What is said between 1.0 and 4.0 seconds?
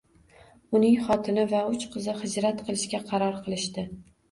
xotini va uch qizi hijrat qilishga qaror kilishdi